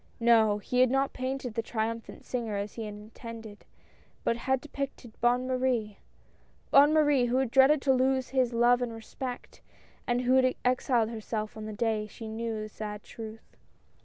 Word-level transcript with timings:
No, 0.19 0.57
he 0.57 0.79
had 0.79 0.89
not 0.89 1.13
painted 1.13 1.53
the 1.53 1.61
triumphant 1.61 2.25
singer 2.25 2.55
as 2.57 2.73
he 2.73 2.85
had 2.85 2.95
intended, 2.95 3.65
but 4.23 4.35
had 4.35 4.59
depicted 4.59 5.13
Bonne 5.21 5.45
Marie,— 5.45 5.99
Bonne 6.71 6.91
Marie, 6.91 7.25
who 7.25 7.35
had 7.37 7.51
dreaded 7.51 7.83
to 7.83 7.93
lose 7.93 8.29
his 8.29 8.51
love 8.51 8.81
and 8.81 8.93
respect, 8.93 9.61
and 10.07 10.21
who 10.21 10.33
had 10.37 10.55
exiled 10.65 11.09
herself 11.09 11.55
on 11.55 11.65
the 11.67 11.71
day 11.71 12.07
she 12.07 12.27
knew 12.27 12.63
the 12.63 12.69
sad 12.69 13.03
truth. 13.03 13.55